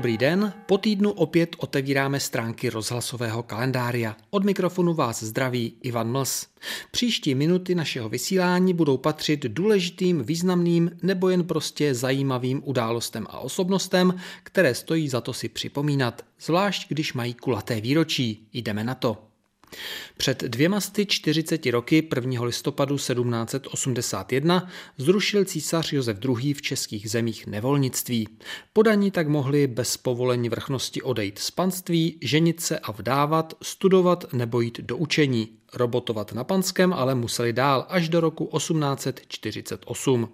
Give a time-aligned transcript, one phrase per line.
[0.00, 4.16] Dobrý den, po týdnu opět otevíráme stránky rozhlasového kalendária.
[4.30, 6.46] Od mikrofonu vás zdraví Ivan Mls.
[6.90, 14.14] Příští minuty našeho vysílání budou patřit důležitým, významným nebo jen prostě zajímavým událostem a osobnostem,
[14.42, 18.48] které stojí za to si připomínat, zvlášť když mají kulaté výročí.
[18.52, 19.29] Jdeme na to.
[20.16, 22.44] Před dvěma sty 40 roky 1.
[22.44, 26.54] listopadu 1781 zrušil císař Josef II.
[26.54, 28.28] v českých zemích nevolnictví.
[28.72, 34.60] Podaní tak mohli bez povolení vrchnosti odejít z panství, ženit se a vdávat, studovat nebo
[34.60, 35.48] jít do učení.
[35.74, 40.28] Robotovat na panském ale museli dál až do roku 1848.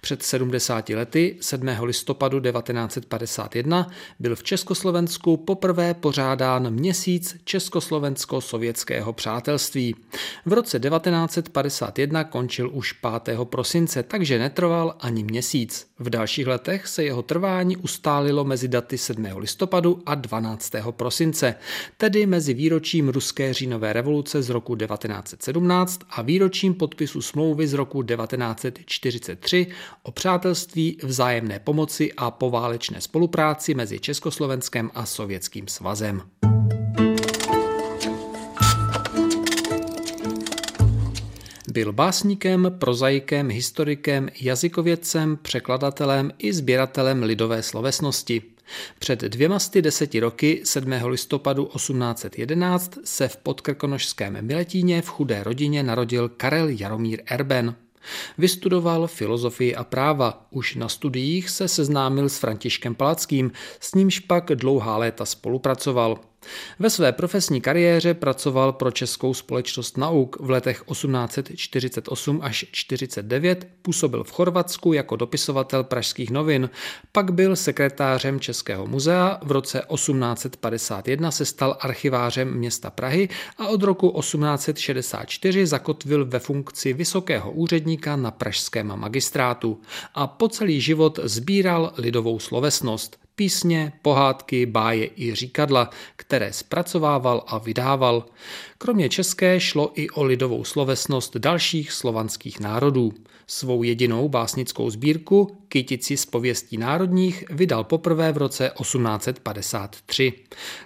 [0.00, 1.68] Před 70 lety, 7.
[1.82, 9.96] listopadu 1951, byl v Československu poprvé pořádán měsíc Československo-sovětského přátelství.
[10.46, 12.92] V roce 1951 končil už
[13.24, 13.38] 5.
[13.44, 15.86] prosince, takže netrval ani měsíc.
[15.98, 19.26] V dalších letech se jeho trvání ustálilo mezi daty 7.
[19.36, 20.72] listopadu a 12.
[20.90, 21.54] prosince,
[21.96, 28.02] tedy mezi výročím ruské říjnové revoluce z roku 1917 a výročím podpisu smlouvy z roku
[28.02, 29.66] 1943 3
[30.02, 36.22] o přátelství, vzájemné pomoci a poválečné spolupráci mezi Československem a Sovětským svazem.
[41.72, 48.42] Byl básníkem, prozaikem, historikem, jazykovědcem, překladatelem i sběratelem lidové slovesnosti.
[48.98, 50.92] Před dvěma sty deseti roky, 7.
[50.92, 57.74] listopadu 1811, se v podkrkonožském Miletíně v chudé rodině narodil Karel Jaromír Erben.
[58.38, 60.46] Vystudoval filozofii a práva.
[60.50, 66.18] Už na studiích se seznámil s Františkem Palackým, s nímž pak dlouhá léta spolupracoval.
[66.78, 70.36] Ve své profesní kariéře pracoval pro Českou společnost nauk.
[70.40, 76.70] V letech 1848 až 49, působil v Chorvatsku jako dopisovatel pražských novin,
[77.12, 83.82] pak byl sekretářem Českého muzea, v roce 1851 se stal archivářem města Prahy a od
[83.82, 89.80] roku 1864 zakotvil ve funkci vysokého úředníka na pražském magistrátu.
[90.14, 97.58] A po celý život sbíral lidovou slovesnost písně, pohádky, báje i říkadla, které zpracovával a
[97.58, 98.24] vydával.
[98.78, 103.12] Kromě české šlo i o lidovou slovesnost dalších slovanských národů.
[103.46, 110.32] Svou jedinou básnickou sbírku, Kytici z pověstí národních, vydal poprvé v roce 1853.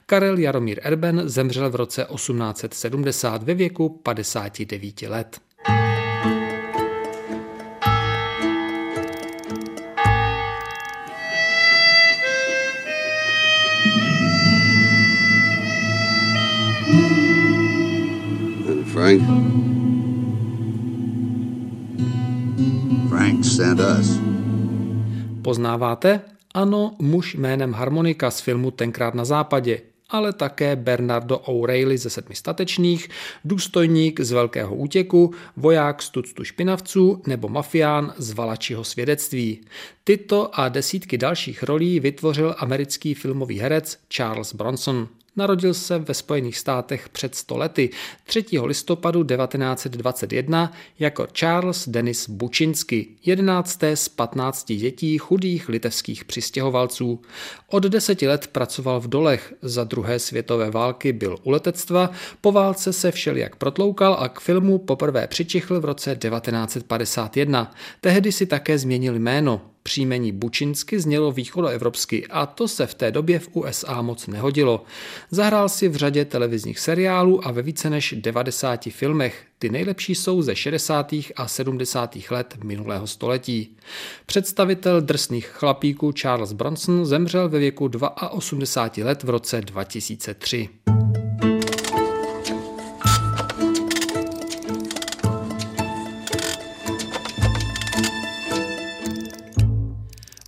[0.07, 5.41] Karel Jaromír Erben zemřel v roce 1870 ve věku 59 let.
[18.93, 19.23] Frank?
[23.09, 24.19] Frank sent us.
[25.43, 26.21] Poznáváte?
[26.55, 29.81] Ano, muž jménem Harmonika z filmu Tenkrát na západě,
[30.11, 33.09] ale také Bernardo O'Reilly ze sedmi statečných,
[33.45, 39.61] důstojník z Velkého útěku, voják z tuctu špinavců nebo mafián z Valačiho svědectví.
[40.05, 45.09] Tyto a desítky dalších rolí vytvořil americký filmový herec Charles Bronson.
[45.37, 47.91] Narodil se ve Spojených státech před 100 lety
[48.25, 48.45] 3.
[48.65, 53.81] listopadu 1921 jako Charles Denis Bučinsky, 11.
[53.95, 57.21] z 15 dětí chudých litevských přistěhovalců.
[57.67, 62.11] Od deseti let pracoval v dolech, za druhé světové války byl u letectva,
[62.41, 67.75] po válce se všelijak protloukal a k filmu poprvé přičichl v roce 1951.
[68.01, 69.71] Tehdy si také změnil jméno.
[69.83, 74.85] Příjmení Bučinsky znělo východoevropsky a to se v té době v USA moc nehodilo.
[75.31, 79.45] Zahrál si v řadě televizních seriálů a ve více než 90 filmech.
[79.59, 81.15] Ty nejlepší jsou ze 60.
[81.37, 82.17] a 70.
[82.31, 83.77] let minulého století.
[84.27, 87.91] Představitel drsných chlapíků Charles Bronson zemřel ve věku
[88.31, 90.69] 82 let v roce 2003.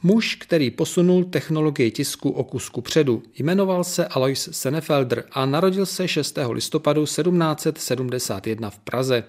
[0.04, 6.08] Muž, který posunul technologii tisku o kusku předu, jmenoval se Alois Senefelder a narodil se
[6.08, 6.38] 6.
[6.50, 9.24] listopadu 1771 v Praze.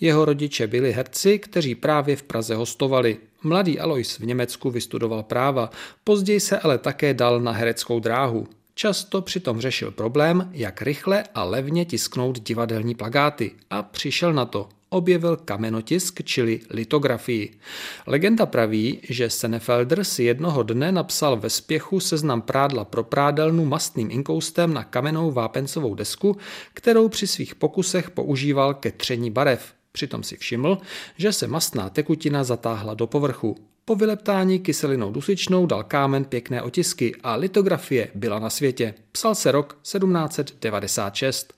[0.00, 3.16] Jeho rodiče byli herci, kteří právě v Praze hostovali.
[3.42, 5.70] Mladý Alois v Německu vystudoval práva,
[6.04, 8.46] později se ale také dal na hereckou dráhu.
[8.74, 14.68] Často přitom řešil problém, jak rychle a levně tisknout divadelní plagáty a přišel na to
[14.88, 17.58] objevil kamenotisk, čili litografii.
[18.06, 24.10] Legenda praví, že Senefelder si jednoho dne napsal ve spěchu seznam prádla pro prádelnu mastným
[24.10, 26.36] inkoustem na kamennou vápencovou desku,
[26.74, 29.76] kterou při svých pokusech používal ke tření barev.
[29.96, 30.78] Přitom si všiml,
[31.18, 33.56] že se mastná tekutina zatáhla do povrchu.
[33.84, 38.94] Po vyleptání kyselinou dusičnou dal kámen pěkné otisky a litografie byla na světě.
[39.12, 41.54] Psal se rok 1796.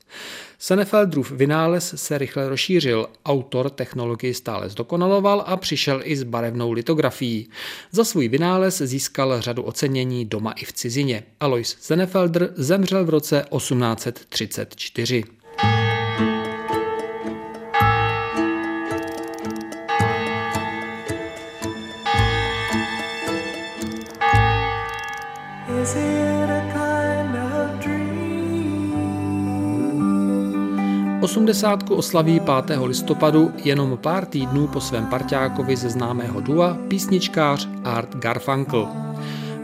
[0.58, 7.48] Senefeldrův vynález se rychle rozšířil, autor technologii stále zdokonaloval a přišel i s barevnou litografií.
[7.92, 11.22] Za svůj vynález získal řadu ocenění doma i v cizině.
[11.40, 15.24] Alois Senefeldr zemřel v roce 1834.
[31.28, 31.90] 80.
[31.90, 32.78] oslaví 5.
[32.84, 38.88] listopadu jenom pár týdnů po svém parťákovi ze známého dua písničkář Art Garfunkel.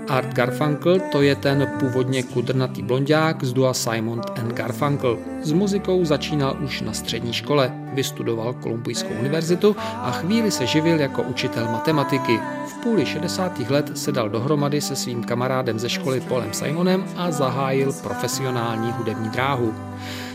[0.09, 5.19] Art Garfunkel to je ten původně kudrnatý blondák z dua Simon and Garfunkel.
[5.43, 11.23] S muzikou začínal už na střední škole, vystudoval Kolumbijskou univerzitu a chvíli se živil jako
[11.23, 12.41] učitel matematiky.
[12.69, 13.71] V půli 60.
[13.71, 19.29] let se dal dohromady se svým kamarádem ze školy Polem Simonem a zahájil profesionální hudební
[19.29, 19.75] dráhu.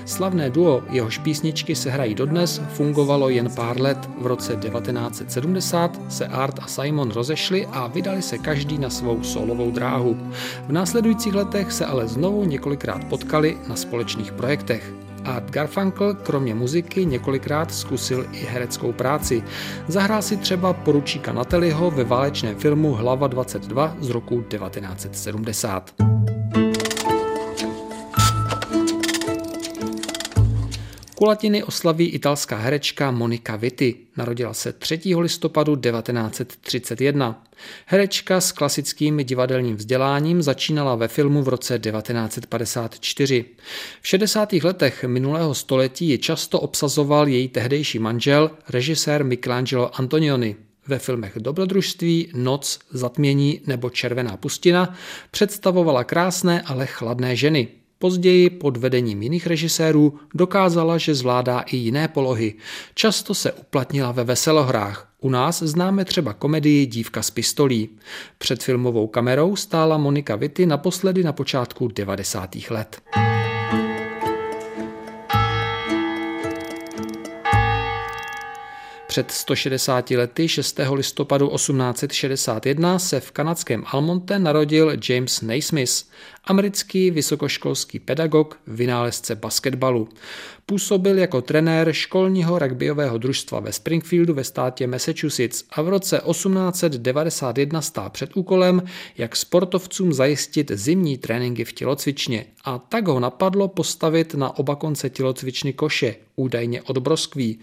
[0.09, 4.09] Slavné duo, jehož písničky se hrají dodnes, fungovalo jen pár let.
[4.21, 9.71] V roce 1970 se Art a Simon rozešli a vydali se každý na svou solovou
[9.71, 10.17] dráhu.
[10.67, 14.93] V následujících letech se ale znovu několikrát potkali na společných projektech.
[15.25, 19.43] Art Garfunkel kromě muziky několikrát zkusil i hereckou práci.
[19.87, 26.18] Zahrál si třeba poručíka Nataliho ve válečném filmu Hlava 22 z roku 1970.
[31.19, 33.95] Kulatiny oslaví italská herečka Monika Vitti.
[34.17, 34.99] Narodila se 3.
[35.15, 37.43] listopadu 1931.
[37.85, 43.45] Herečka s klasickým divadelním vzděláním začínala ve filmu v roce 1954.
[44.01, 44.53] V 60.
[44.53, 50.55] letech minulého století ji často obsazoval její tehdejší manžel, režisér Michelangelo Antonioni.
[50.87, 54.95] Ve filmech Dobrodružství, Noc, Zatmění nebo Červená pustina
[55.31, 57.78] představovala krásné, ale chladné ženy.
[58.01, 62.53] Později pod vedením jiných režisérů dokázala, že zvládá i jiné polohy.
[62.95, 65.11] Často se uplatnila ve veselohrách.
[65.21, 67.89] U nás známe třeba komedii Dívka z pistolí.
[68.37, 72.55] Před filmovou kamerou stála Monika Vitti naposledy na počátku 90.
[72.69, 73.01] let.
[79.09, 80.79] Před 160 lety 6.
[80.93, 86.05] listopadu 1861 se v kanadském Almonte narodil James Naismith,
[86.49, 90.09] americký vysokoškolský pedagog, vynálezce basketbalu.
[90.65, 97.81] Působil jako trenér školního rugbyového družstva ve Springfieldu ve státě Massachusetts a v roce 1891
[97.81, 98.81] stál před úkolem,
[99.17, 105.09] jak sportovcům zajistit zimní tréninky v tělocvičně a tak ho napadlo postavit na oba konce
[105.09, 107.59] tělocvičny koše, údajně od broskví.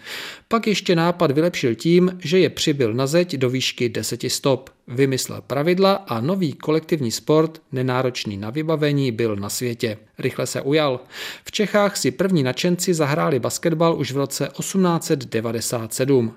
[0.49, 4.76] Pak ještě nápad vylepšil tím, že je přibyl na zeď do výšky 10 stop.
[4.89, 9.99] Vymyslel pravidla a nový kolektivní sport, nenáročný na vybavení, byl na světě.
[10.19, 11.01] Rychle se ujal.
[11.45, 16.35] V Čechách si první nadšenci zahráli basketbal už v roce 1897.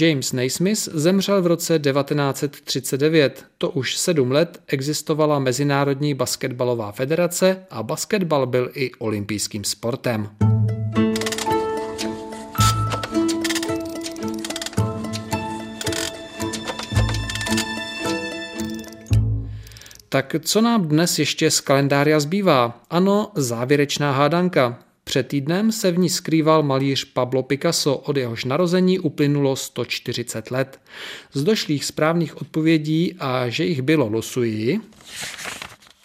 [0.00, 3.44] James Naismith zemřel v roce 1939.
[3.58, 10.55] To už sedm let existovala Mezinárodní basketbalová federace a basketbal byl i olympijským sportem.
[20.16, 22.80] Tak co nám dnes ještě z kalendária zbývá?
[22.90, 24.78] Ano, závěrečná hádanka.
[25.04, 30.80] Před týdnem se v ní skrýval malíř Pablo Picasso, od jehož narození uplynulo 140 let.
[31.32, 34.80] Z došlých správných odpovědí a že jich bylo losují,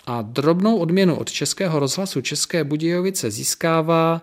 [0.05, 4.21] a drobnou odměnu od Českého rozhlasu České Budějovice získává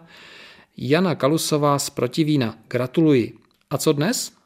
[0.76, 2.58] Jana Kalusová z Protivína.
[2.68, 3.34] Gratuluji.
[3.70, 4.37] A co dnes?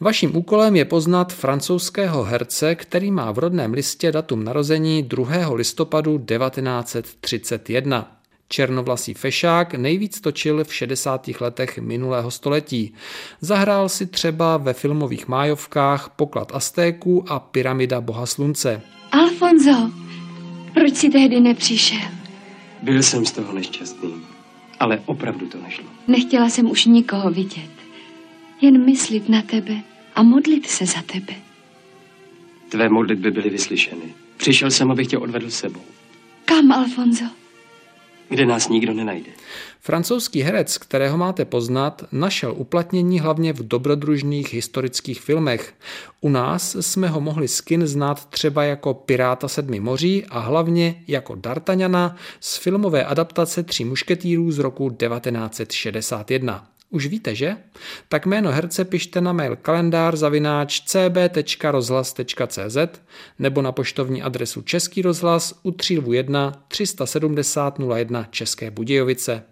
[0.00, 5.54] Vaším úkolem je poznat francouzského herce, který má v rodném listě datum narození 2.
[5.54, 8.16] listopadu 1931.
[8.48, 11.30] Černovlasý fešák nejvíc točil v 60.
[11.40, 12.94] letech minulého století.
[13.40, 18.82] Zahrál si třeba ve filmových májovkách Poklad Aztéků a Pyramida Boha Slunce.
[19.12, 19.90] Alfonso,
[20.74, 21.98] proč si tehdy nepřišel?
[22.82, 24.14] Byl jsem z toho nešťastný,
[24.80, 25.84] ale opravdu to nešlo.
[26.08, 27.83] Nechtěla jsem už nikoho vidět.
[28.64, 29.74] Jen myslit na tebe
[30.14, 31.34] a modlit se za tebe.
[32.68, 34.14] Tvé modlitby byly vyslyšeny.
[34.36, 35.80] Přišel jsem, abych tě odvedl sebou.
[36.44, 37.24] Kam, Alfonso?
[38.28, 39.30] Kde nás nikdo nenajde.
[39.80, 45.74] Francouzský herec, kterého máte poznat, našel uplatnění hlavně v dobrodružných historických filmech.
[46.20, 51.34] U nás jsme ho mohli skin znát třeba jako Piráta sedmi moří a hlavně jako
[51.34, 56.73] D'Artagnana z filmové adaptace Tří mušketýrů z roku 1961.
[56.90, 57.56] Už víte, že?
[58.08, 62.76] Tak jméno herce pište na mail kalendár zavináč cb.rozhlas.cz
[63.38, 69.42] nebo na poštovní adresu Český rozhlas u 301 370 01 České Budějovice.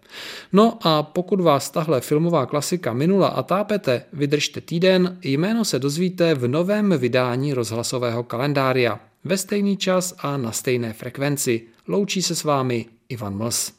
[0.53, 6.35] No a pokud vás tahle filmová klasika minula a tápete, vydržte týden, jméno se dozvíte
[6.35, 9.01] v novém vydání rozhlasového kalendária.
[9.25, 11.63] Ve stejný čas a na stejné frekvenci.
[11.89, 13.73] Loučí se s vámi Ivan Mls.